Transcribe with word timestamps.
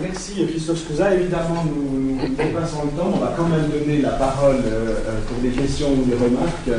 Merci 0.00 0.46
Christophe 0.48 0.78
Scouza. 0.78 1.14
Évidemment, 1.14 1.64
nous, 1.64 2.18
dépassons 2.36 2.84
le 2.84 2.98
temps. 2.98 3.12
On 3.14 3.18
va 3.18 3.34
quand 3.36 3.46
même 3.48 3.68
donner 3.68 4.00
la 4.00 4.12
parole 4.12 4.56
euh, 4.64 4.94
euh, 5.06 5.20
pour 5.28 5.36
des 5.42 5.50
questions 5.50 5.92
ou 5.92 6.04
des 6.04 6.14
remarques. 6.14 6.70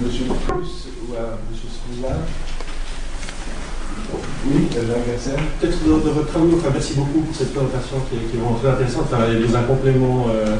Monsieur 0.00 0.24
Plus 0.24 0.88
ou 1.06 1.14
à 1.14 1.38
Monsieur 1.50 1.68
Scouza. 1.68 2.14
Oui, 4.46 4.68
Jacques 4.72 5.06
Gasser. 5.12 5.36
Peut-être 5.60 5.84
de 5.84 6.10
votre 6.10 6.28
travail, 6.28 6.48
merci 6.72 6.94
beaucoup 6.94 7.20
pour 7.20 7.36
cette 7.36 7.52
présentation 7.52 7.96
qui 8.08 8.16
est, 8.16 8.38
vraiment 8.38 8.58
très 8.58 8.70
intéressante. 8.70 9.04
Enfin, 9.12 9.24
il 9.28 9.50
y 9.50 9.54
a 9.54 9.58
un 9.58 9.62
complément 9.64 10.26
euh, 10.30 10.56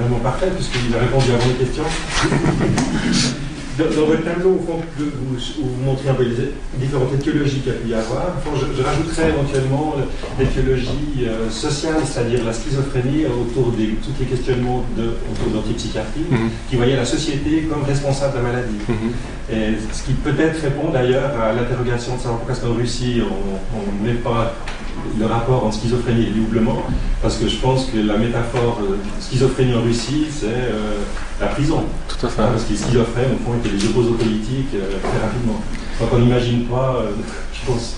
vraiment 0.00 0.18
parfait 0.18 0.50
puisqu'il 0.54 0.94
a 0.94 0.98
répondu 0.98 1.30
à 1.30 1.36
vos 1.36 1.54
questions. 1.54 1.84
Dans, 3.78 3.84
dans 3.86 4.06
votre 4.06 4.22
tableau, 4.22 4.50
au 4.54 4.58
fond, 4.66 4.80
vous, 4.98 5.06
vous, 5.36 5.84
montrez 5.84 6.08
un 6.08 6.14
peu 6.14 6.22
les 6.22 6.52
différentes 6.78 7.12
étiologies 7.14 7.58
qu'il 7.60 7.72
y 7.72 7.74
a 7.74 7.78
pu 7.78 7.88
y 7.88 7.94
avoir. 7.94 8.36
Enfin, 8.38 8.50
je, 8.60 8.76
je, 8.76 8.82
rajouterais 8.82 9.30
éventuellement 9.30 9.96
l'étiologie 10.38 11.26
euh, 11.26 11.50
sociale, 11.50 11.96
c'est-à-dire 12.04 12.44
la 12.44 12.52
schizophrénie 12.52 13.26
autour 13.26 13.72
des 13.72 13.88
tous 14.04 14.12
les 14.20 14.26
questionnements 14.26 14.84
de, 14.96 15.14
autour 15.30 15.48
de 15.50 15.54
l'antipsychiatrie, 15.56 16.26
mm 16.30 16.36
-hmm. 16.36 16.48
qui 16.70 16.76
voyait 16.76 16.96
la 16.96 17.04
société 17.16 17.62
comme 17.68 17.82
responsable 17.82 18.32
de 18.34 18.38
la 18.38 18.44
maladie. 18.50 18.80
Mm 18.88 18.94
-hmm. 18.94 19.54
Et 19.54 19.66
ce 19.96 20.00
qui 20.04 20.12
peut-être 20.28 20.58
répond 20.68 20.88
d'ailleurs 20.96 21.30
à 21.44 21.52
l'interrogation 21.56 22.12
de 22.16 22.20
savoir 22.22 22.38
pourquoi 22.40 22.56
qu'en 22.62 22.74
Russie 22.82 23.16
on 23.78 23.82
ne 23.96 24.00
met 24.06 24.18
pas 24.28 24.42
le 25.18 25.26
rapport 25.26 25.64
entre 25.64 25.76
schizophrénie 25.76 26.26
et 26.26 26.30
doublement, 26.30 26.82
parce 27.22 27.36
que 27.36 27.48
je 27.48 27.56
pense 27.56 27.86
que 27.86 27.98
la 27.98 28.16
métaphore 28.16 28.80
euh, 28.82 28.96
schizophrénie 29.20 29.74
en 29.74 29.82
Russie, 29.82 30.26
c'est 30.30 30.46
euh, 30.46 30.98
la 31.40 31.48
prison. 31.48 31.84
Tout 32.08 32.26
à 32.26 32.28
fait. 32.28 32.42
Hein, 32.42 32.48
parce 32.52 32.64
que 32.64 32.72
les 32.72 32.78
schizophrènes, 32.78 33.32
au 33.34 33.44
fond, 33.44 33.56
étaient 33.58 33.74
les 33.76 33.84
opposants 33.86 34.14
politiques 34.14 34.74
euh, 34.74 34.98
très 35.02 35.26
rapidement. 35.26 35.60
Donc 36.00 36.08
on 36.12 36.18
n'imagine 36.18 36.64
pas, 36.64 36.96
euh, 36.96 37.10
je 37.52 37.66
pense, 37.66 37.96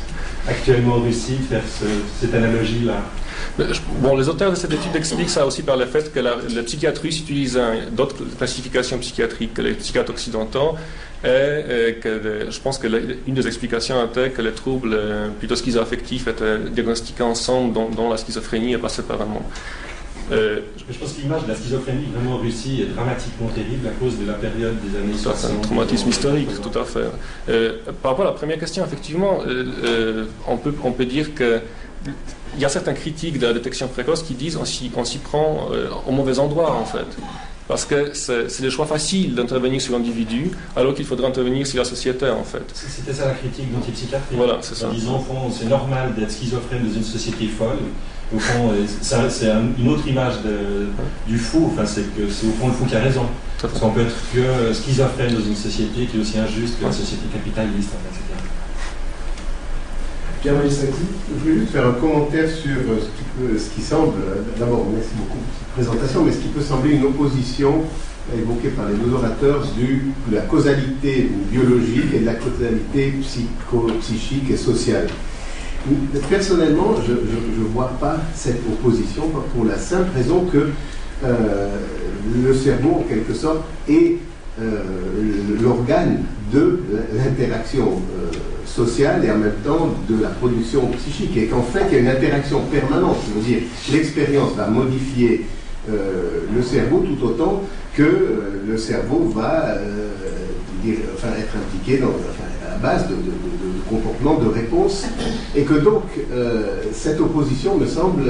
actuellement 0.48 0.96
en 0.96 1.00
Russie, 1.00 1.38
faire 1.48 1.62
ce, 1.62 1.86
cette 2.20 2.34
analogie-là. 2.34 3.02
Bon, 4.00 4.16
les 4.16 4.28
auteurs 4.28 4.50
de 4.50 4.56
cette 4.56 4.72
étude 4.72 4.94
expliquent 4.94 5.30
ça 5.30 5.46
aussi 5.46 5.62
par 5.62 5.76
le 5.76 5.86
fait 5.86 6.12
que 6.12 6.20
la, 6.20 6.36
la 6.54 6.62
psychiatrie 6.62 7.08
utilise 7.08 7.58
d'autres 7.92 8.22
classifications 8.36 8.98
psychiatriques 8.98 9.54
que 9.54 9.62
les 9.62 9.74
psychiatres 9.74 10.10
occidentaux. 10.10 10.74
Et, 11.24 11.98
je 12.50 12.60
pense 12.60 12.78
que 12.78 12.86
une 13.26 13.34
des 13.34 13.46
explications 13.46 14.04
était 14.04 14.30
que 14.30 14.42
les 14.42 14.52
troubles 14.52 14.94
euh, 14.94 15.28
plutôt 15.38 15.56
schizoaffectifs 15.56 16.28
étaient 16.28 16.58
diagnostiqués 16.70 17.22
ensemble, 17.22 17.72
dont, 17.72 17.88
dont 17.88 18.10
la 18.10 18.16
schizophrénie 18.16 18.74
et 18.74 18.78
pas 18.78 18.88
séparément. 18.88 19.42
Euh, 20.32 20.60
je 20.88 20.98
pense 20.98 21.12
que 21.12 21.20
l'image 21.20 21.44
de 21.44 21.48
la 21.48 21.54
schizophrénie 21.54 22.06
vraiment 22.12 22.36
en 22.36 22.38
Russie 22.38 22.82
est 22.82 22.94
dramatiquement 22.94 23.48
terrible 23.48 23.86
à 23.86 23.92
cause 23.92 24.18
de 24.18 24.26
la 24.26 24.34
période 24.34 24.74
des 24.80 24.98
années 24.98 25.16
60. 25.16 25.36
C'est 25.36 25.56
un 25.56 25.60
traumatisme 25.60 26.08
historique, 26.08 26.48
tout 26.60 26.76
à 26.78 26.84
fait. 26.84 27.04
Euh, 27.48 27.78
par 28.02 28.12
rapport 28.12 28.26
à 28.26 28.30
la 28.30 28.34
première 28.34 28.58
question, 28.58 28.84
effectivement, 28.84 29.38
euh, 29.46 30.24
on, 30.48 30.56
peut, 30.56 30.74
on 30.82 30.90
peut 30.90 31.04
dire 31.04 31.34
que 31.34 31.60
il 32.54 32.60
y 32.60 32.64
a 32.64 32.68
certains 32.68 32.94
critiques 32.94 33.38
de 33.38 33.46
la 33.46 33.52
détection 33.52 33.88
précoce 33.88 34.22
qui 34.22 34.34
disent 34.34 34.56
qu'on 34.56 35.04
s'y 35.04 35.18
prend 35.18 35.68
au 36.06 36.12
mauvais 36.12 36.38
endroit, 36.38 36.72
en 36.72 36.84
fait. 36.84 37.04
Parce 37.68 37.84
que 37.84 38.12
c'est 38.14 38.62
le 38.62 38.70
choix 38.70 38.86
facile 38.86 39.34
d'intervenir 39.34 39.80
sur 39.80 39.92
l'individu, 39.92 40.50
alors 40.76 40.94
qu'il 40.94 41.04
faudrait 41.04 41.26
intervenir 41.26 41.66
sur 41.66 41.78
la 41.78 41.84
société, 41.84 42.28
en 42.30 42.44
fait. 42.44 42.62
C'était 42.72 43.12
ça 43.12 43.26
la 43.26 43.34
critique 43.34 43.72
d'antipsychiatrie. 43.72 44.36
Voilà, 44.36 44.58
c'est 44.60 44.76
ça. 44.76 44.88
En 44.88 44.92
disant, 44.92 45.24
c'est 45.50 45.68
normal 45.68 46.14
d'être 46.14 46.30
schizophrène 46.30 46.86
dans 46.86 46.94
une 46.94 47.02
société 47.02 47.46
folle. 47.48 47.78
Au 48.34 48.38
fond, 48.40 48.72
c'est 49.00 49.50
un, 49.50 49.62
une 49.78 49.88
autre 49.88 50.06
image 50.08 50.42
de, 50.42 50.88
du 51.28 51.38
fou, 51.38 51.70
enfin, 51.72 51.86
c'est 51.86 52.02
que 52.16 52.28
c'est 52.28 52.46
au 52.46 52.50
fond 52.52 52.68
le 52.68 52.72
fou 52.72 52.84
qui 52.84 52.96
a 52.96 53.00
raison. 53.00 53.22
Parce 53.60 53.78
qu'on 53.78 53.90
peut 53.90 54.02
être 54.02 54.16
que 54.32 54.72
schizophrène 54.72 55.32
dans 55.32 55.44
une 55.44 55.56
société 55.56 56.06
qui 56.06 56.16
est 56.16 56.20
aussi 56.20 56.38
injuste 56.38 56.78
que 56.80 56.84
la 56.84 56.92
société 56.92 57.22
capitaliste, 57.32 57.90
etc. 58.10 58.22
Je 60.46 60.52
voulais 60.52 61.58
juste 61.58 61.72
faire 61.72 61.88
un 61.88 61.94
commentaire 61.94 62.48
sur 62.48 62.70
ce 62.70 63.06
qui, 63.06 63.24
peut, 63.36 63.58
ce 63.58 63.68
qui 63.74 63.82
semble, 63.82 64.12
d'abord 64.56 64.86
merci 64.94 65.10
beaucoup 65.18 65.38
pour 65.38 65.58
cette 65.58 65.72
présentation, 65.72 66.24
mais 66.24 66.30
ce 66.30 66.38
qui 66.38 66.48
peut 66.48 66.60
sembler 66.60 66.92
une 66.92 67.06
opposition 67.06 67.82
évoquée 68.32 68.68
par 68.68 68.88
les 68.88 68.94
deux 68.94 69.12
orateurs 69.12 69.66
du, 69.76 70.12
de 70.28 70.36
la 70.36 70.42
causalité 70.42 71.28
biologique 71.50 72.14
et 72.14 72.20
de 72.20 72.26
la 72.26 72.34
causalité 72.34 73.14
psycho-psychique 73.22 74.48
et 74.48 74.56
sociale. 74.56 75.08
Personnellement, 76.30 76.94
je 77.04 77.12
ne 77.12 77.66
vois 77.72 77.90
pas 78.00 78.16
cette 78.32 78.60
opposition 78.68 79.24
pour 79.52 79.64
la 79.64 79.76
simple 79.76 80.10
raison 80.14 80.44
que 80.44 80.68
euh, 81.24 81.76
le 82.44 82.54
cerveau, 82.54 83.00
en 83.00 83.02
quelque 83.08 83.34
sorte, 83.34 83.64
est 83.88 84.18
euh, 84.60 84.82
l'organe 85.60 86.22
de 86.52 86.82
l'interaction 87.16 88.00
euh, 88.20 88.30
sociale 88.76 89.24
et 89.24 89.30
en 89.30 89.38
même 89.38 89.60
temps 89.64 89.94
de 90.08 90.22
la 90.22 90.28
production 90.28 90.86
psychique. 90.98 91.36
Et 91.36 91.46
qu'en 91.46 91.62
fait, 91.62 91.84
il 91.90 91.94
y 91.94 91.96
a 91.96 92.00
une 92.00 92.08
interaction 92.08 92.60
permanente. 92.70 93.16
Je 93.28 93.32
veux 93.34 93.46
dire, 93.46 93.62
l'expérience 93.92 94.52
va 94.54 94.66
modifier 94.68 95.46
euh, 95.88 96.42
le 96.54 96.62
cerveau 96.62 96.98
tout 97.08 97.26
autant 97.26 97.62
que 97.94 98.02
euh, 98.02 98.62
le 98.68 98.76
cerveau 98.76 99.32
va 99.34 99.78
dire, 100.84 100.98
enfin, 101.14 101.28
être 101.38 101.56
impliqué 101.56 101.98
dans, 101.98 102.08
à 102.08 102.72
la 102.72 102.78
base 102.78 103.08
de, 103.08 103.14
de, 103.14 103.20
de, 103.20 103.78
de 103.78 103.82
comportements, 103.88 104.38
de 104.38 104.48
réponses. 104.48 105.04
Et 105.56 105.62
que 105.62 105.74
donc, 105.74 106.04
cette 106.92 107.20
opposition 107.20 107.78
me 107.78 107.86
semble 107.86 108.24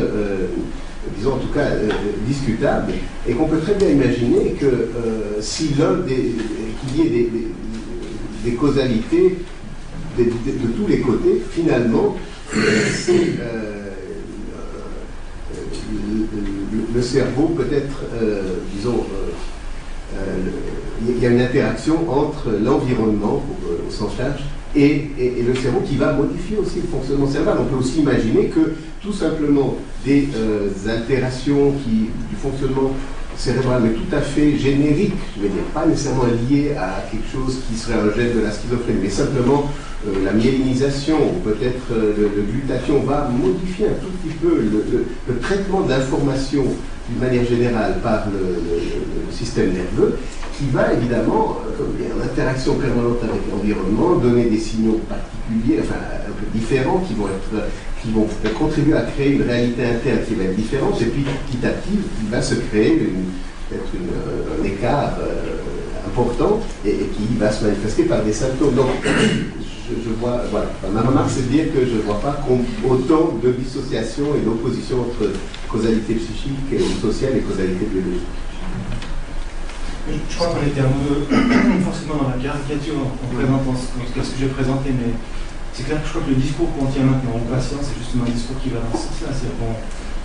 disons 1.17 1.35
en 1.35 1.39
tout 1.39 1.53
cas 1.53 1.61
euh, 1.61 1.89
discutable, 2.27 2.93
et 3.29 3.33
qu'on 3.33 3.47
peut 3.47 3.59
très 3.59 3.75
bien 3.75 3.89
imaginer 3.89 4.53
que 4.59 4.67
euh, 4.67 5.41
qu'il 5.41 6.97
y 6.97 7.07
ait 7.07 7.29
des 8.45 8.53
causalités 8.53 9.39
de, 10.25 10.69
tous 10.77 10.87
les 10.89 11.01
côtés, 11.01 11.43
finalement, 11.51 12.17
euh, 12.57 12.61
c'est 12.93 13.39
le, 16.95 17.03
cerveau 17.03 17.49
peut-être, 17.49 18.05
disons, 18.75 19.05
il 21.07 21.23
y 21.23 21.27
a 21.27 21.31
une 21.31 21.41
interaction 21.41 22.11
entre 22.11 22.51
l'environnement, 22.63 23.45
au 23.87 23.91
sens 23.91 24.13
large, 24.19 24.43
et, 24.75 25.11
le 25.47 25.55
cerveau 25.55 25.81
qui 25.81 25.97
va 25.97 26.13
modifier 26.13 26.59
aussi 26.59 26.81
le 26.83 26.89
fonctionnement 26.89 27.27
cérébral. 27.27 27.59
On 27.61 27.65
peut 27.65 27.77
aussi 27.77 28.01
imaginer 28.01 28.47
que 28.47 28.75
tout 29.01 29.13
simplement 29.13 29.77
des 30.05 30.29
euh, 30.37 30.69
altérations 30.89 31.71
du 31.87 32.37
fonctionnement 32.41 32.93
cérébral, 33.37 33.83
mais 33.85 33.91
tout 33.91 34.15
à 34.15 34.21
fait 34.21 34.57
génériques, 34.57 35.13
je 35.37 35.43
vais 35.43 35.49
dire, 35.49 35.63
pas 35.75 35.87
nécessairement 35.87 36.25
liées 36.49 36.73
à 36.79 37.05
quelque 37.11 37.31
chose 37.31 37.59
qui 37.69 37.77
serait 37.77 37.95
un 37.95 38.15
gène 38.17 38.35
de 38.35 38.41
la 38.41 38.51
schizophrénie, 38.51 39.01
mais 39.03 39.11
simplement 39.11 39.71
euh, 40.07 40.25
la 40.25 40.33
myélinisation 40.33 41.17
ou 41.17 41.41
peut-être 41.41 41.93
euh, 41.93 42.13
le, 42.17 43.05
va 43.07 43.29
modifier 43.29 43.87
un 43.87 43.99
tout 44.01 44.11
petit 44.23 44.35
peu 44.35 44.57
le, 44.57 44.85
le, 44.91 45.07
le 45.29 45.39
traitement 45.41 45.81
d'information 45.83 46.65
d'une 47.09 47.19
manière 47.21 47.45
générale 47.45 47.99
par 48.03 48.27
le, 48.27 49.33
système 49.33 49.73
nerveux, 49.73 50.19
qui 50.57 50.65
va 50.73 50.93
évidemment, 50.93 51.59
euh, 51.79 52.05
a 52.05 52.17
une 52.17 52.23
interaction 52.23 52.75
permanente 52.75 53.19
avec 53.23 53.43
l'environnement, 53.51 54.17
donner 54.17 54.45
des 54.45 54.59
signaux 54.59 55.01
particuliers, 55.09 55.81
enfin 55.83 56.01
un 56.27 56.33
peu 56.33 56.59
différents, 56.59 56.99
qui 57.01 57.15
vont 57.15 57.27
être 57.27 57.65
qui 58.03 58.13
vont 58.13 58.27
contribuer 58.59 58.97
à 58.97 59.03
créer 59.03 59.33
une 59.33 59.43
réalité 59.43 59.83
interne 59.85 60.19
qui 60.27 60.35
va 60.35 60.45
être 60.45 60.57
différente, 60.57 61.01
et 61.03 61.07
puis 61.07 61.25
petit 61.51 61.67
à 61.67 61.71
petit, 61.71 61.99
il 62.23 62.31
va 62.31 62.41
se 62.41 62.55
créer 62.55 63.11
peut-être 63.69 64.61
un 64.61 64.65
écart 64.65 65.19
euh, 65.21 65.56
important 66.17 66.61
et, 66.85 66.91
et, 66.91 67.11
qui 67.13 67.37
va 67.39 67.51
se 67.53 67.65
manifester 67.65 68.05
par 68.05 68.23
des 68.23 68.33
symptômes. 68.33 68.75
Donc, 68.75 68.89
je, 69.05 69.95
je 70.03 70.11
vois, 70.19 70.41
voilà. 70.51 70.69
Ma 70.93 71.03
remarque, 71.03 71.31
c'est 71.31 71.47
de 71.47 71.53
dire 71.53 71.73
que 71.73 71.85
je 71.85 71.97
ne 71.97 72.03
vois 72.03 72.21
pas 72.21 72.41
autant 72.89 73.37
de 73.43 73.53
dissociation 73.53 74.35
et 74.37 74.45
d'opposition 74.45 75.01
entre 75.03 75.31
causalité 75.69 76.15
psychique 76.15 76.73
et 76.73 76.81
sociale 77.01 77.37
et 77.37 77.41
causalité 77.41 77.85
biologique. 77.87 78.29
Je 80.07 80.37
crois 80.37 80.55
qu'on 80.55 80.63
était 80.67 80.81
un 80.81 80.95
peu 81.03 81.27
forcément 81.85 82.23
dans 82.23 82.31
la 82.31 82.39
caricature 82.39 82.95
en 83.03 83.35
présentant 83.35 83.75
ce, 83.75 84.23
ce 84.23 84.31
que 84.31 84.39
j'ai 84.39 84.47
présenté, 84.55 84.95
mais 84.95 85.13
c'est 85.75 85.83
clair 85.83 86.01
que 86.01 86.07
je 86.07 86.13
crois 86.15 86.23
que 86.23 86.31
le 86.31 86.41
discours 86.41 86.71
qu'on 86.79 86.87
tient 86.87 87.03
maintenant 87.03 87.37
aux 87.37 87.47
patients, 87.51 87.83
c'est 87.83 87.99
justement 87.99 88.25
un 88.25 88.33
discours 88.33 88.57
qui 88.63 88.71
va 88.71 88.81
dans 88.87 88.95
ce 88.95 89.11
sens-là. 89.11 89.35
On, 89.61 89.75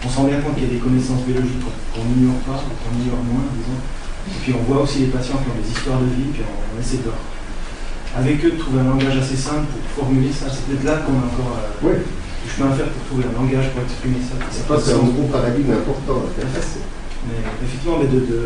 on 0.05 0.09
s'en 0.09 0.21
rend 0.23 0.29
bien 0.29 0.39
compte 0.41 0.53
qu'il 0.55 0.65
y 0.65 0.69
a 0.69 0.73
des 0.77 0.81
connaissances 0.81 1.25
biologiques 1.25 1.65
qu'on 1.93 2.05
n'ignore 2.05 2.37
pas, 2.45 2.61
ou 2.61 2.73
qu'on 2.77 2.93
ignore 3.01 3.21
moins, 3.25 3.45
disons. 3.57 3.81
Et 4.27 4.37
puis 4.43 4.53
on 4.53 4.63
voit 4.71 4.83
aussi 4.83 4.99
les 4.99 5.11
patients 5.13 5.37
qui 5.41 5.49
ont 5.49 5.57
des 5.61 5.69
histoires 5.69 5.99
de 5.99 6.11
vie, 6.13 6.29
puis 6.33 6.43
on, 6.45 6.53
on 6.53 6.79
essaie 6.79 7.01
de, 7.01 7.11
avec 8.15 8.43
eux, 8.45 8.51
de 8.51 8.57
trouver 8.57 8.79
un 8.81 8.89
langage 8.91 9.17
assez 9.17 9.35
simple 9.35 9.71
pour 9.71 10.05
formuler 10.05 10.31
ça. 10.31 10.45
C'est 10.51 10.67
peut-être 10.67 10.83
là 10.83 11.01
qu'on 11.03 11.15
a 11.15 11.25
encore 11.31 11.55
euh, 11.57 11.87
oui. 11.87 11.95
du 12.43 12.47
chemin 12.49 12.71
à 12.71 12.75
faire 12.75 12.91
pour 12.91 13.03
trouver 13.07 13.23
un 13.31 13.35
langage 13.39 13.71
pour 13.71 13.83
exprimer 13.83 14.19
ça. 14.19 14.35
C'est 14.51 14.67
pas 14.67 14.77
un 14.77 15.07
gros 15.09 15.27
paradigme 15.31 15.71
important. 15.71 16.27
Mais 17.27 17.39
effectivement, 17.63 17.97
mais 18.01 18.09
de, 18.09 18.19
de 18.25 18.41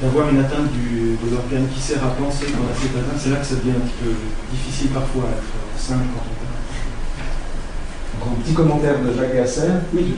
d'avoir 0.00 0.30
une 0.30 0.38
atteinte 0.38 0.70
du, 0.70 1.18
de 1.18 1.26
l'organe 1.26 1.66
qui 1.74 1.80
sert 1.80 1.98
à 1.98 2.14
penser 2.14 2.46
dans 2.54 2.62
la 2.62 2.70
atteinte, 2.70 3.18
c'est 3.18 3.30
là 3.30 3.36
que 3.42 3.46
ça 3.46 3.56
devient 3.56 3.74
un 3.74 3.82
petit 3.82 3.98
peu 3.98 4.12
difficile 4.52 4.90
parfois 4.94 5.24
à 5.26 5.32
être 5.34 5.58
simple 5.74 6.06
quand 6.14 6.22
on 6.22 6.34
parle. 6.38 6.55
Un 8.22 8.42
petit 8.42 8.54
commentaire 8.54 8.96
de 9.00 9.16
Jacques 9.16 9.34
Gasser. 9.34 9.68
Oui, 9.94 10.14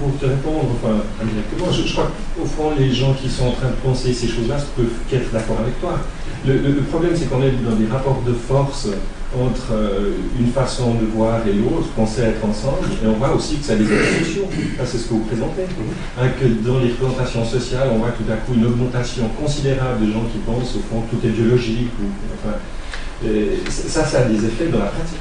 pour, 0.00 0.18
te 0.18 0.26
répondre 0.26 0.66
enfin, 0.74 0.96
indirectement, 1.22 1.72
je, 1.72 1.86
je 1.86 1.92
crois 1.92 2.10
qu'au 2.36 2.44
fond, 2.44 2.72
les 2.78 2.92
gens 2.92 3.14
qui 3.14 3.28
sont 3.28 3.46
en 3.46 3.52
train 3.52 3.68
de 3.68 3.76
penser 3.82 4.12
ces 4.12 4.26
choses-là 4.26 4.56
peuvent 4.76 4.86
qu'être 5.08 5.32
d'accord 5.32 5.58
avec 5.60 5.80
toi. 5.80 5.98
Le, 6.46 6.54
le, 6.54 6.72
le 6.72 6.82
problème, 6.82 7.12
c'est 7.16 7.26
qu'on 7.30 7.42
est 7.42 7.52
dans 7.64 7.76
des 7.76 7.86
rapports 7.90 8.22
de 8.26 8.32
force 8.32 8.88
entre 9.36 9.72
euh, 9.72 10.12
une 10.38 10.50
façon 10.50 10.94
de 10.94 11.04
voir 11.14 11.40
et 11.46 11.52
l'autre, 11.52 11.88
penser 11.96 12.22
être 12.22 12.44
ensemble, 12.44 12.88
et 13.02 13.06
on 13.06 13.12
voit 13.14 13.34
aussi 13.34 13.56
que 13.56 13.64
ça 13.64 13.74
a 13.74 13.76
des 13.76 13.84
effets 13.84 14.24
sociaux. 14.24 14.48
C'est 14.84 14.98
ce 14.98 15.04
que 15.04 15.14
vous 15.14 15.24
présentez. 15.24 15.64
Hein, 16.18 16.28
que 16.40 16.46
dans 16.66 16.78
les 16.78 16.88
représentations 16.88 17.44
sociales, 17.44 17.88
on 17.92 17.98
voit 17.98 18.10
tout 18.10 18.30
à 18.30 18.36
coup 18.36 18.54
une 18.54 18.66
augmentation 18.66 19.28
considérable 19.40 20.06
de 20.06 20.12
gens 20.12 20.24
qui 20.32 20.38
pensent 20.38 20.76
au 20.76 20.80
fond 20.80 21.02
que 21.02 21.16
tout 21.16 21.26
est 21.26 21.30
biologique. 21.30 21.90
Ou, 22.00 22.06
enfin, 22.34 22.56
ça, 23.68 24.04
ça 24.04 24.18
a 24.20 24.24
des 24.24 24.44
effets 24.44 24.68
dans 24.68 24.78
la 24.78 24.86
pratique. 24.86 25.18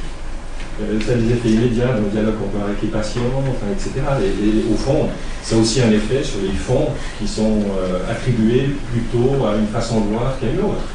Euh, 0.80 1.00
ça 1.02 1.14
a 1.14 1.16
des 1.16 1.34
effets 1.34 1.50
immédiats 1.50 1.88
dans 1.88 2.06
le 2.06 2.12
dialogue 2.12 2.38
qu'on 2.38 2.50
peut 2.50 2.58
avoir 2.58 2.70
avec 2.70 2.82
les 2.84 2.90
patients, 2.90 3.42
etc. 3.72 4.06
Et, 4.22 4.72
au 4.72 4.78
fond, 4.78 5.10
ça 5.42 5.56
a 5.56 5.60
aussi 5.60 5.82
un 5.82 5.90
effet 5.90 6.24
sur 6.24 6.40
les 6.42 6.54
fonds 6.54 6.90
qui 7.20 7.28
sont 7.28 7.66
euh, 7.82 8.12
attribués 8.12 8.70
plutôt 8.92 9.46
à 9.46 9.58
une 9.58 9.68
façon 9.68 10.02
de 10.02 10.14
voir 10.14 10.38
qu'à 10.40 10.48
une 10.48 10.60
autre. 10.60 10.86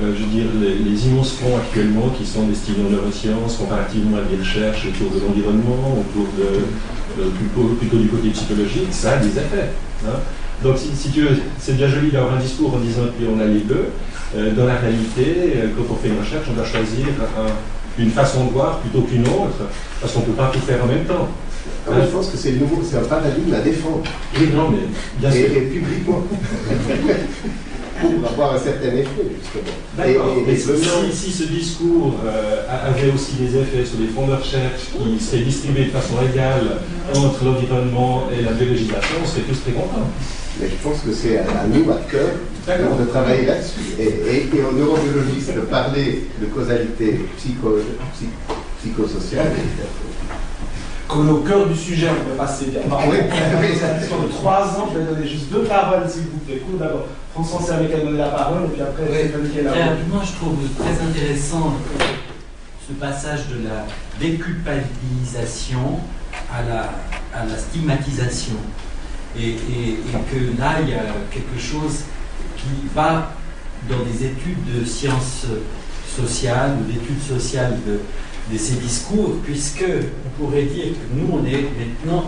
Euh, 0.00 0.12
je 0.14 0.22
veux 0.22 0.30
dire, 0.30 0.46
les, 0.54 1.06
immenses 1.08 1.32
fonds 1.32 1.56
actuellement 1.56 2.10
qui 2.10 2.24
sont 2.24 2.46
destinés 2.46 2.84
aux 2.86 2.90
neurosciences 2.90 3.56
comparativement 3.56 4.18
à 4.18 4.30
des 4.30 4.36
recherches 4.36 4.86
autour 4.86 5.10
de 5.10 5.26
l'environnement, 5.26 5.98
autour 5.98 6.28
de, 6.38 7.24
plutôt, 7.78 7.96
du 7.96 8.08
côté 8.08 8.28
psychologique, 8.28 8.92
ça 8.92 9.12
a 9.12 9.16
des 9.16 9.30
effets. 9.30 9.72
Hein. 10.06 10.20
Donc, 10.62 10.76
si, 10.78 11.10
tu 11.10 11.22
veux, 11.22 11.36
c'est 11.58 11.76
bien 11.76 11.88
joli 11.88 12.10
d'avoir 12.10 12.34
un 12.34 12.40
discours 12.40 12.74
en 12.74 12.78
disant 12.78 13.08
qu'on 13.18 13.40
a 13.40 13.44
les 13.44 13.60
deux. 13.60 13.86
Dans 14.56 14.66
la 14.66 14.76
réalité, 14.76 15.54
quand 15.76 15.94
on 15.94 15.96
fait 15.96 16.08
une 16.08 16.18
recherche, 16.18 16.46
on 16.50 16.54
doit 16.54 16.64
choisir 16.64 17.06
une 17.98 18.10
façon 18.10 18.46
de 18.46 18.50
voir 18.50 18.78
plutôt 18.78 19.02
qu'une 19.02 19.26
autre, 19.26 19.68
parce 20.00 20.12
qu'on 20.12 20.20
ne 20.20 20.24
peut 20.26 20.32
pas 20.32 20.50
tout 20.52 20.60
faire 20.60 20.82
en 20.84 20.86
même 20.86 21.04
temps. 21.04 21.28
Ah, 21.88 21.92
je 22.00 22.10
pense 22.10 22.28
que 22.28 22.36
c'est 22.36 22.52
nouveau, 22.52 22.82
c'est 22.88 22.96
un 22.96 23.04
paradigme 23.04 23.54
à 23.54 23.60
défendre. 23.60 24.02
Oui, 24.38 24.48
non, 24.54 24.70
mais 24.70 24.86
bien 25.18 25.30
sûr. 25.30 25.56
Et, 25.56 25.60
publiquement. 25.62 26.22
pour 28.00 28.30
avoir 28.30 28.54
un 28.54 28.58
certain 28.58 28.88
effet, 28.88 29.26
justement. 29.40 29.76
D'accord, 29.96 30.36
mais 30.46 30.56
si, 31.12 31.32
ce 31.32 31.44
discours 31.44 32.14
euh, 32.26 32.62
avait 32.68 33.10
aussi 33.10 33.34
des 33.34 33.56
effets 33.56 33.84
sur 33.84 33.98
les 34.00 34.08
fonds 34.08 34.26
de 34.26 34.34
recherche 34.34 34.90
qui 34.92 35.24
seraient 35.24 35.42
distribués 35.42 35.86
de 35.86 35.90
façon 35.90 36.14
égale 36.30 36.80
entre 37.14 37.44
l'environnement 37.44 38.24
et 38.36 38.42
la 38.42 38.52
biologie 38.52 38.86
de 38.86 38.92
la 38.92 38.98
on 39.22 39.26
serait 39.26 39.42
tous 39.42 39.62
très 39.62 39.72
contents. 39.72 40.08
Mais 40.60 40.68
je 40.68 40.74
pense 40.82 41.00
que 41.00 41.12
c'est 41.12 41.38
à, 41.38 41.66
nous, 41.68 41.90
acteurs, 41.90 42.30
de 42.66 43.04
travailler 43.04 43.46
là-dessus. 43.46 43.94
Et, 43.98 44.04
et, 44.04 44.56
et, 44.56 44.62
aux 44.62 44.72
neurobiologistes 44.72 45.54
de 45.54 45.60
parler 45.60 46.28
de 46.40 46.46
causalité 46.46 47.26
psycho, 47.36 47.78
psychosociale 48.80 49.52
qu'on 51.08 51.26
est 51.28 51.30
au 51.30 51.38
cœur 51.38 51.66
du 51.66 51.76
sujet, 51.76 52.08
on 52.10 52.30
va 52.30 52.44
passer. 52.44 52.66
On 52.84 52.88
va 52.88 52.98
oui. 53.08 53.18
de 53.18 54.32
trois 54.32 54.64
ans, 54.76 54.88
je 54.92 54.98
vais 54.98 55.04
donner 55.04 55.26
juste 55.26 55.50
deux 55.52 55.62
paroles, 55.62 56.08
s'il 56.08 56.22
vous 56.22 56.38
plaît. 56.38 56.62
Cool, 56.68 56.78
d'abord, 56.78 57.06
François 57.32 57.60
Servet 57.60 57.86
qui 57.88 57.94
a 57.94 58.00
donné 58.00 58.18
la 58.18 58.28
parole, 58.28 58.64
et 58.64 58.68
puis 58.68 58.82
après, 58.82 59.04
oui. 59.10 59.50
qui 59.50 59.58
est 59.58 59.62
là. 59.62 59.72
Moi, 60.10 60.22
je 60.24 60.32
trouve 60.32 60.56
très 60.78 61.06
intéressant 61.06 61.74
ce 62.88 62.92
passage 62.94 63.48
de 63.48 63.68
la 63.68 63.86
déculpabilisation 64.20 66.00
à 66.52 66.62
la, 66.68 66.80
à 67.38 67.46
la 67.46 67.56
stigmatisation. 67.56 68.56
Et, 69.38 69.56
que 70.30 70.58
là, 70.60 70.76
il 70.82 70.90
y 70.90 70.94
a 70.94 71.04
quelque 71.30 71.60
chose 71.60 72.04
qui 72.56 72.88
va 72.94 73.34
dans 73.88 74.02
des 74.04 74.26
études 74.26 74.64
de 74.74 74.84
sciences 74.84 75.46
sociales 76.16 76.76
ou 76.80 76.90
d'études 76.90 77.22
sociales 77.22 77.78
de, 77.86 77.98
ces 78.56 78.76
discours, 78.76 79.34
puisque 79.44 79.84
on 79.84 80.42
pourrait 80.42 80.62
dire 80.62 80.92
que 80.92 81.14
nous, 81.14 81.28
on 81.32 81.44
est 81.44 81.62
maintenant 81.78 82.24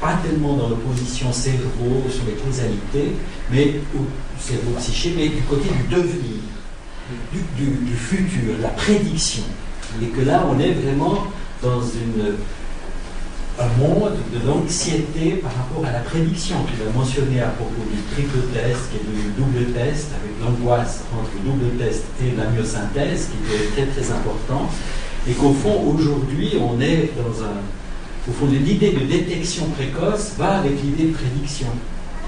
pas 0.00 0.18
tellement 0.24 0.56
dans 0.56 0.68
l'opposition 0.68 1.32
cerveau 1.32 2.04
sur 2.08 2.24
les 2.26 2.34
causalités, 2.34 3.16
mais 3.50 3.74
au 3.94 4.06
cerveau-psyché, 4.40 5.12
mais 5.16 5.28
du 5.28 5.42
côté 5.42 5.68
du 5.68 5.94
devenir, 5.94 6.40
du, 7.32 7.94
futur, 7.94 8.54
la 8.62 8.68
prédiction. 8.68 9.42
Et 10.00 10.06
que 10.06 10.22
là, 10.22 10.46
on 10.48 10.58
est 10.58 10.72
vraiment 10.72 11.26
dans 11.62 11.82
une, 11.82 12.36
un 13.60 13.78
monde 13.78 14.16
de 14.32 14.46
l'anxiété 14.46 15.42
par 15.42 15.52
rapport 15.54 15.84
à 15.84 15.92
la 15.92 16.00
prédiction. 16.00 16.56
Tu 16.66 16.82
l'as 16.82 16.92
mentionné 16.92 17.40
à 17.40 17.48
propos 17.48 17.82
du 17.92 18.00
triple 18.12 18.40
test, 18.52 18.88
est 18.94 19.04
le 19.04 19.32
double 19.36 19.72
test, 19.72 20.08
avec 20.16 20.32
l'angoisse 20.40 21.04
entre 21.12 21.30
le 21.36 21.50
double 21.50 21.76
test 21.76 22.04
et 22.24 22.36
la 22.36 22.48
myosynthèse, 22.50 23.28
qui 23.28 23.54
est 23.54 23.70
très 23.72 23.86
très 23.86 24.10
important 24.12 24.68
et 25.28 25.32
qu'au 25.32 25.52
fond, 25.52 25.94
aujourd'hui, 25.94 26.54
on 26.60 26.80
est 26.80 27.10
dans 27.16 27.44
un. 27.44 27.60
Au 28.28 28.32
fond, 28.32 28.46
l'idée 28.46 28.92
de 28.92 29.04
détection 29.06 29.64
précoce 29.76 30.32
va 30.38 30.58
avec 30.58 30.72
l'idée 30.82 31.04
de 31.04 31.14
prédiction 31.14 31.68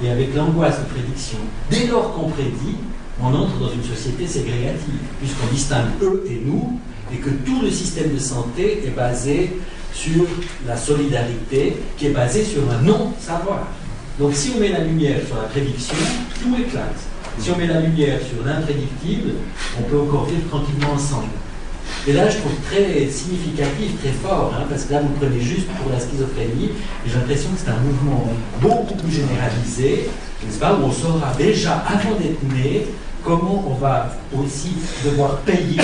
et 0.02 0.10
avec 0.10 0.34
l'angoisse 0.34 0.78
de 0.80 0.84
prédiction. 0.86 1.38
Dès 1.70 1.86
lors 1.86 2.14
qu'on 2.14 2.28
prédit, 2.28 2.76
on 3.22 3.26
entre 3.26 3.58
dans 3.58 3.70
une 3.70 3.84
société 3.84 4.26
ségrégative, 4.26 5.00
puisqu'on 5.20 5.52
distingue 5.52 5.90
eux 6.02 6.24
et 6.28 6.42
nous, 6.44 6.78
et 7.12 7.16
que 7.16 7.30
tout 7.30 7.60
le 7.62 7.70
système 7.70 8.12
de 8.12 8.18
santé 8.18 8.82
est 8.86 8.96
basé 8.96 9.52
sur 9.92 10.24
la 10.66 10.76
solidarité, 10.76 11.76
qui 11.96 12.06
est 12.06 12.10
basé 12.10 12.44
sur 12.44 12.62
un 12.70 12.82
non-savoir. 12.82 13.68
Donc 14.18 14.34
si 14.34 14.52
on 14.56 14.60
met 14.60 14.68
la 14.68 14.80
lumière 14.80 15.18
sur 15.26 15.36
la 15.36 15.48
prédiction, 15.48 15.96
tout 16.42 16.54
éclate. 16.56 16.96
Si 17.38 17.50
on 17.50 17.56
met 17.56 17.66
la 17.66 17.80
lumière 17.80 18.18
sur 18.20 18.44
l'imprédictible, 18.44 19.32
on 19.78 19.82
peut 19.82 20.00
encore 20.00 20.26
vivre 20.26 20.48
tranquillement 20.48 20.92
ensemble. 20.94 21.30
Et 22.06 22.12
là, 22.12 22.28
je 22.28 22.38
trouve 22.38 22.52
très 22.68 23.06
significatif, 23.08 24.00
très 24.02 24.12
fort, 24.12 24.52
hein, 24.56 24.64
parce 24.68 24.84
que 24.84 24.92
là, 24.92 25.00
vous 25.00 25.14
prenez 25.20 25.40
juste 25.40 25.68
pour 25.80 25.90
la 25.90 26.00
schizophrénie, 26.00 26.70
et 27.06 27.08
j'ai 27.08 27.14
l'impression 27.14 27.50
que 27.50 27.60
c'est 27.64 27.70
un 27.70 27.78
mouvement 27.78 28.28
beaucoup 28.60 28.94
plus 28.94 29.12
généralisé, 29.12 30.08
n'est-ce 30.44 30.58
pas, 30.58 30.74
où 30.74 30.84
on 30.84 30.92
saura 30.92 31.32
déjà, 31.38 31.84
avant 31.86 32.18
d'être 32.18 32.42
né, 32.52 32.86
comment 33.24 33.64
on 33.68 33.74
va 33.74 34.16
aussi 34.36 34.72
devoir 35.04 35.38
payer 35.38 35.80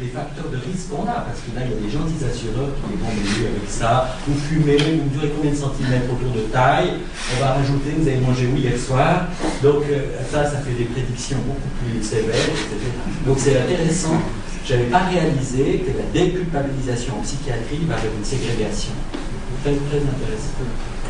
les 0.00 0.08
facteurs 0.08 0.48
de 0.50 0.56
risque 0.56 0.90
qu'on 0.90 1.04
a, 1.04 1.26
parce 1.26 1.42
que 1.42 1.50
là, 1.54 1.66
il 1.66 1.70
y 1.70 1.76
a 1.76 1.80
des 1.82 1.90
gentils 1.90 2.22
assureurs 2.22 2.70
qui 2.76 2.94
vont 2.98 3.10
venir 3.10 3.50
avec 3.50 3.68
ça, 3.68 4.16
vous 4.26 4.38
fumez, 4.38 4.78
vous 4.78 5.10
durez 5.10 5.32
combien 5.34 5.50
de 5.50 5.56
centimètres 5.56 6.10
autour 6.10 6.32
de 6.32 6.46
taille, 6.52 7.02
on 7.34 7.40
va 7.40 7.58
rajouter, 7.58 7.98
vous 7.98 8.06
avez 8.06 8.20
mangé 8.20 8.46
où 8.46 8.56
hier 8.56 8.78
soir, 8.78 9.26
donc 9.62 9.82
euh, 9.90 10.22
ça, 10.30 10.44
ça 10.44 10.58
fait 10.62 10.76
des 10.78 10.86
prédictions 10.86 11.38
beaucoup 11.46 11.72
plus 11.82 12.02
sévères, 12.02 12.46
etc. 12.46 12.78
Donc 13.26 13.36
c'est 13.38 13.58
intéressant 13.58 14.22
je 14.68 14.74
n'avais 14.74 14.90
pas 14.90 15.08
réalisé 15.08 15.80
que 15.80 15.96
la 15.96 16.04
déculpabilisation 16.12 17.14
en 17.18 17.22
psychiatrie 17.22 17.88
va 17.88 17.94
avec 17.94 18.12
une 18.18 18.24
ségrégation. 18.24 18.92
Très, 19.64 19.72
très 19.72 19.96
intéressant. 19.96 20.60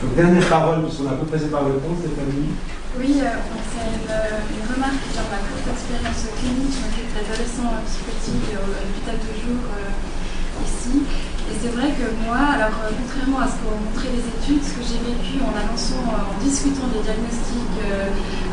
Donc, 0.00 0.14
dernière 0.14 0.49
parole, 0.49 0.85
puisqu'on 0.85 1.08
a 1.08 1.11
à 1.11 1.14
peu 1.14 1.26
près 1.26 1.38
par 1.49 1.64
le 1.64 1.75
temps, 1.75 1.99
Stéphanie. 1.99 2.55
Oui, 2.96 3.19
euh, 3.19 3.35
c'est 3.75 3.99
une, 3.99 4.75
remarque 4.75 5.02
sur 5.19 5.31
ma 5.31 5.38
courte 5.43 5.67
expérience 5.67 6.31
clinique. 6.38 6.75
Je 6.75 6.81
m'occupe 6.87 7.11
d'adolescents 7.15 7.75
psychotiques 7.87 8.55
à 8.55 8.62
l'hôpital 8.62 9.19
de 9.19 9.32
jour 9.35 9.62
euh, 9.75 10.65
ici. 10.65 11.27
C'est 11.60 11.75
vrai 11.75 11.90
que 11.90 12.06
moi, 12.22 12.38
alors 12.55 12.70
euh, 12.87 12.94
contrairement 12.94 13.43
à 13.43 13.50
ce 13.50 13.58
qu'ont 13.58 13.75
montré 13.82 14.14
les 14.14 14.22
études, 14.22 14.62
ce 14.62 14.78
que 14.78 14.84
j'ai 14.87 15.02
vécu 15.02 15.43
en 15.43 15.50
annonçant, 15.50 16.06
en 16.06 16.31
discutant 16.38 16.87
des 16.94 17.02
diagnostics 17.02 17.78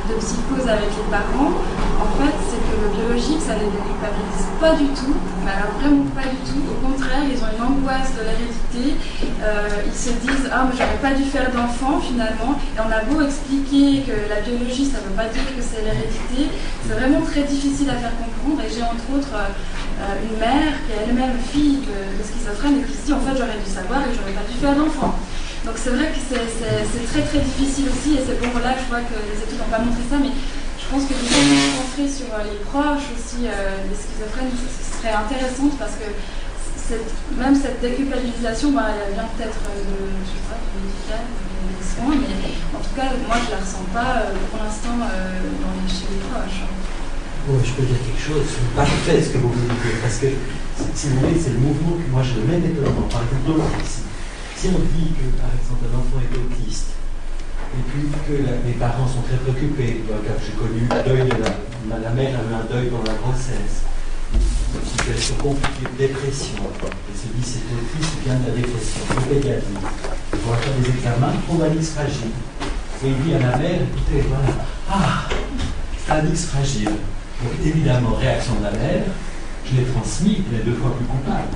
de 0.09 0.13
psychose 0.17 0.65
avec 0.65 0.89
les 0.89 1.07
parents, 1.13 1.53
en 2.01 2.09
fait, 2.17 2.33
c'est 2.49 2.61
que 2.65 2.73
le 2.81 2.89
biologique, 2.97 3.41
ça 3.41 3.55
ne 3.55 3.65
les 3.65 3.71
déculpabilise 3.77 4.45
pas 4.59 4.73
du 4.73 4.89
tout, 4.97 5.13
mais 5.45 5.53
alors 5.53 5.77
vraiment 5.77 6.05
pas 6.17 6.25
du 6.25 6.41
tout. 6.49 6.61
Au 6.65 6.77
contraire, 6.81 7.23
ils 7.29 7.37
ont 7.45 7.49
une 7.53 7.61
angoisse 7.61 8.09
de 8.17 8.25
l'hérédité. 8.25 8.97
Euh, 9.41 9.85
ils 9.85 9.93
se 9.93 10.11
disent 10.25 10.49
Ah, 10.49 10.65
mais 10.65 10.73
j'aurais 10.73 11.01
pas 11.01 11.13
dû 11.13 11.23
faire 11.29 11.49
d'enfant 11.53 12.01
finalement. 12.01 12.57
Et 12.73 12.79
on 12.81 12.89
a 12.89 13.05
beau 13.05 13.21
expliquer 13.21 14.01
que 14.01 14.17
la 14.29 14.41
biologie, 14.41 14.89
ça 14.89 14.97
ne 15.01 15.13
veut 15.13 15.17
pas 15.17 15.29
dire 15.29 15.45
que 15.45 15.61
c'est 15.61 15.85
l'hérédité, 15.85 16.49
c'est 16.85 16.97
vraiment 16.97 17.21
très 17.21 17.43
difficile 17.43 17.89
à 17.89 17.97
faire 18.01 18.17
comprendre. 18.17 18.65
Et 18.65 18.69
j'ai 18.73 18.83
entre 18.83 19.05
autres. 19.13 19.33
Euh, 19.95 20.27
une 20.27 20.35
mère 20.43 20.75
qui 20.83 20.91
est 20.91 21.07
elle-même 21.07 21.39
fille 21.39 21.79
de, 21.87 22.19
schizophrène 22.19 22.83
et 22.83 22.83
qui 22.83 22.91
se 22.99 23.07
dit 23.07 23.13
en 23.15 23.23
fait 23.23 23.31
j'aurais 23.31 23.55
dû 23.55 23.71
savoir 23.71 24.03
et 24.03 24.11
j'aurais 24.11 24.35
pas 24.35 24.43
dû 24.43 24.59
faire 24.59 24.75
d'enfant. 24.75 25.15
Donc 25.63 25.79
c'est 25.79 25.95
vrai 25.95 26.11
que 26.11 26.19
c'est 26.19 27.05
très 27.07 27.23
très 27.23 27.39
difficile 27.39 27.87
aussi 27.87 28.19
et 28.19 28.21
c'est 28.27 28.35
pour 28.43 28.59
là 28.59 28.75
je 28.75 28.91
vois 28.91 28.99
que 29.07 29.15
les 29.15 29.39
études 29.39 29.55
n'ont 29.55 29.71
pas 29.71 29.79
montré 29.79 30.03
ça, 30.11 30.19
mais 30.19 30.35
je 30.35 30.85
pense 30.91 31.07
que 31.07 31.15
se 31.15 31.31
concentrer 31.31 32.11
sur 32.11 32.27
euh, 32.27 32.43
les 32.43 32.59
proches 32.67 33.07
aussi 33.15 33.47
euh, 33.47 33.87
des 33.87 33.95
schizophrènes 33.95 34.51
ce 34.51 34.99
serait 34.99 35.15
intéressant 35.15 35.71
parce 35.79 35.95
que 35.95 36.11
même 37.39 37.55
cette 37.55 37.79
déculpabilisation, 37.79 38.75
bah, 38.75 38.93
vient 39.15 39.25
peut-être 39.33 39.57
de, 39.57 39.95
je 40.21 40.37
sais 40.37 40.45
pas, 40.45 40.59
médical, 40.75 41.23
des 41.71 41.81
soins, 41.81 42.13
mais 42.19 42.51
en 42.75 42.83
tout 42.83 42.93
cas 42.99 43.15
moi 43.25 43.39
je 43.47 43.49
la 43.55 43.63
ressens 43.63 43.87
pas 43.95 44.27
pour 44.51 44.59
l'instant 44.59 44.99
chez 45.87 46.11
les 46.11 46.21
proches 46.27 46.67
je 47.45 47.71
peux 47.77 47.85
dire 47.85 48.01
quelque 48.01 48.25
chose, 48.25 48.41
c'est 48.49 48.75
parfait 48.75 49.21
ce 49.21 49.29
que 49.29 49.37
vous 49.37 49.49
voulez 49.53 49.69
dire, 49.69 50.01
parce 50.01 50.17
que, 50.17 50.33
si 50.95 51.07
vous 51.09 51.19
voulez, 51.21 51.37
c'est 51.37 51.53
le 51.53 51.61
mouvement 51.61 51.93
que 52.01 52.09
moi 52.09 52.23
j'ai 52.25 52.41
le 52.41 52.47
même 52.49 52.65
étonnement, 52.65 53.05
par 53.05 53.21
exemple, 53.21 53.69
ici. 53.85 54.01
Si 54.57 54.67
on 54.73 54.81
dit 54.81 55.13
que, 55.13 55.29
par 55.37 55.53
exemple, 55.53 55.85
un 55.85 55.93
enfant 55.93 56.17
est 56.25 56.33
autiste, 56.33 56.97
et 57.77 57.83
puis 57.91 58.09
que 58.25 58.35
les 58.41 58.73
parents 58.81 59.05
sont 59.05 59.21
très 59.29 59.37
préoccupés, 59.37 60.01
car 60.09 60.37
j'ai 60.41 60.57
connu 60.57 60.89
le 60.89 60.99
deuil 61.05 61.29
de 61.29 61.37
la, 61.37 61.99
la 62.01 62.11
mère 62.17 62.33
a 62.33 62.41
eu 62.41 62.53
un 62.55 62.65
deuil 62.65 62.89
pendant 62.89 63.13
la 63.13 63.19
grossesse, 63.21 63.85
une 64.33 64.81
situation 64.81 65.35
compliquée 65.37 65.85
de 65.85 65.97
dépression, 66.01 66.65
et 66.65 67.13
se 67.13 67.29
dit 67.29 67.45
c'est 67.45 67.67
autiste, 67.69 68.25
vient 68.25 68.41
de 68.41 68.49
la 68.49 68.55
dépression, 68.57 69.05
le 69.05 69.21
pédiatrie, 69.21 69.85
il 70.33 70.49
va 70.49 70.57
faire 70.57 70.73
des 70.81 70.89
examens, 70.97 71.33
on 71.45 71.55
va 71.61 71.69
fragile. 71.69 72.33
Et 73.03 73.09
il 73.09 73.17
dit 73.21 73.35
à 73.35 73.39
la 73.39 73.57
mère, 73.57 73.85
écoutez, 73.85 74.25
voilà, 74.25 74.65
ah, 74.89 75.27
un 76.09 76.35
fragile. 76.35 76.89
Donc 77.43 77.53
évidemment, 77.65 78.15
réaction 78.19 78.55
de 78.55 78.63
la 78.63 78.71
mère, 78.71 79.03
je 79.65 79.77
l'ai 79.77 79.85
transmis, 79.85 80.43
il 80.49 80.59
est 80.59 80.63
deux 80.63 80.75
fois 80.75 80.95
plus 80.95 81.05
coupable. 81.05 81.51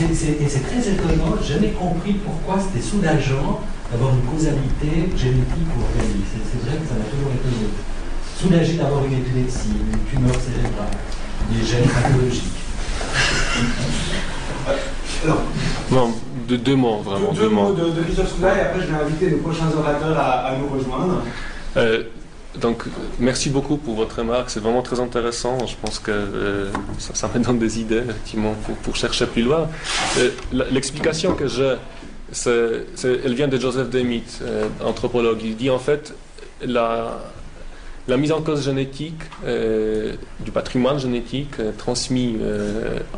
et 0.00 0.48
c'est 0.48 0.66
très 0.66 0.88
étonnant, 0.90 1.36
j'ai 1.42 1.54
jamais 1.54 1.70
compris 1.70 2.14
pourquoi 2.14 2.58
c'était 2.60 2.84
soulageant 2.84 3.60
d'avoir 3.90 4.12
une 4.14 4.22
causalité 4.22 5.08
génétique 5.16 5.70
ou 5.76 5.82
organique. 5.82 6.26
C'est 6.32 6.68
vrai 6.68 6.78
que 6.78 6.86
ça 6.86 6.94
m'a 6.94 7.08
toujours 7.08 7.32
étonné. 7.32 7.68
Soulagé 8.36 8.74
d'avoir 8.74 9.04
une 9.04 9.14
épilepsie, 9.14 9.70
une 9.74 9.98
tumeur 10.10 10.34
cérébrale, 10.34 10.94
des 11.50 11.66
gènes 11.66 11.88
pathologiques. 11.88 12.58
Alors, 15.24 15.42
non, 15.90 16.14
de 16.46 16.56
deux 16.56 16.76
mots, 16.76 16.98
vraiment. 16.98 17.32
Deux, 17.32 17.48
mots 17.48 17.72
de, 17.72 17.90
de 17.90 18.02
Christophe 18.02 18.34
et 18.42 18.60
après 18.60 18.80
je 18.82 18.86
vais 18.86 19.02
inviter 19.02 19.30
nos 19.30 19.38
prochains 19.38 19.70
orateurs 19.76 20.18
à, 20.18 20.52
nous 20.60 20.68
rejoindre. 20.68 21.22
Euh, 21.76 22.04
donc, 22.60 22.84
merci 23.18 23.50
beaucoup 23.50 23.76
pour 23.76 23.94
votre 23.94 24.18
remarque, 24.18 24.50
c'est 24.50 24.60
vraiment 24.60 24.82
très 24.82 25.00
intéressant. 25.00 25.66
Je 25.66 25.76
pense 25.80 25.98
que 25.98 26.10
euh, 26.10 26.70
ça, 26.98 27.30
me 27.34 27.42
donne 27.42 27.58
des 27.58 27.80
idées, 27.80 28.02
effectivement, 28.08 28.54
pour, 28.82 28.96
chercher 28.96 29.26
plus 29.26 29.42
loin. 29.42 29.68
Euh, 30.18 30.30
l'explication 30.70 31.34
que 31.34 31.46
j'ai, 31.46 31.74
elle 33.04 33.34
vient 33.34 33.48
de 33.48 33.58
Joseph 33.58 33.90
Demit, 33.90 34.24
anthropologue. 34.84 35.40
Il 35.42 35.56
dit 35.56 35.70
en 35.70 35.78
fait, 35.78 36.14
la, 36.62 37.20
la 38.06 38.16
mise 38.16 38.32
en 38.32 38.42
cause 38.42 38.64
génétique, 38.64 39.22
du 40.40 40.50
patrimoine 40.50 40.98
génétique 40.98 41.56
transmis 41.78 42.36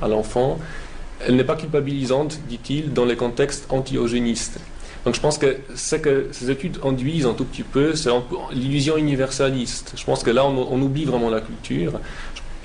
à 0.00 0.08
l'enfant, 0.08 0.58
elle 1.26 1.36
n'est 1.36 1.44
pas 1.44 1.56
culpabilisante, 1.56 2.40
dit-il, 2.48 2.92
dans 2.92 3.04
les 3.04 3.16
contextes 3.16 3.66
anti-eugénistes. 3.70 4.58
Donc 5.04 5.14
je 5.14 5.20
pense 5.20 5.38
que 5.38 5.56
ce 5.74 5.96
que 5.96 6.28
ces 6.32 6.50
études 6.50 6.78
induisent 6.84 7.26
un 7.26 7.32
tout 7.32 7.44
petit 7.44 7.62
peu, 7.62 7.94
c'est 7.94 8.10
l'illusion 8.52 8.96
universaliste. 8.96 9.94
Je 9.96 10.04
pense 10.04 10.22
que 10.22 10.30
là, 10.30 10.44
on, 10.44 10.82
oublie 10.82 11.04
vraiment 11.04 11.30
la 11.30 11.40
culture. 11.40 11.92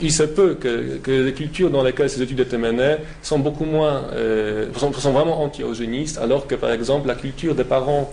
Il 0.02 0.12
se 0.12 0.24
peut 0.24 0.56
que, 0.56 1.00
les 1.10 1.34
cultures 1.34 1.70
dans 1.72 1.82
lesquelles 1.82 2.10
ces 2.10 2.22
études 2.22 2.42
étaient 2.42 2.58
menées 2.58 2.98
sont 3.22 3.40
beaucoup 3.40 3.64
moins, 3.64 4.04
euh, 4.12 4.68
sont, 4.76 5.12
vraiment 5.12 5.42
anti-eugénistes, 5.44 6.18
alors 6.18 6.48
que 6.48 6.56
par 6.56 6.72
exemple 6.72 7.08
la 7.08 7.16
culture 7.16 7.56
des 7.56 7.64
parents 7.64 8.12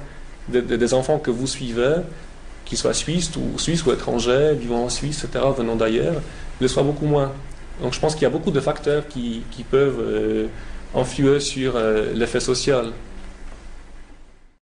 des 0.48 0.94
enfants 0.94 1.18
que 1.18 1.30
vous 1.30 1.46
suivez, 1.46 1.96
qu'ils 2.64 2.78
soient 2.78 2.94
suisses 2.94 3.30
ou, 3.36 3.58
suisses 3.58 3.84
ou 3.84 3.92
étrangers, 3.92 4.54
vivant 4.58 4.84
en 4.84 4.88
Suisse, 4.88 5.24
etc., 5.24 5.44
venant 5.56 5.76
d'ailleurs, 5.76 6.20
le 6.60 6.68
soient 6.68 6.82
beaucoup 6.82 7.06
moins. 7.06 7.32
Donc 7.80 7.94
je 7.94 8.00
pense 8.00 8.14
qu'il 8.14 8.22
y 8.22 8.26
a 8.26 8.30
beaucoup 8.30 8.50
de 8.50 8.60
facteurs 8.60 9.06
qui, 9.08 9.44
peuvent 9.70 10.00
euh, 10.00 10.46
influer 10.94 11.40
sur 11.40 11.74
euh, 11.76 12.12
l'effet 12.14 12.40
social. 12.40 12.92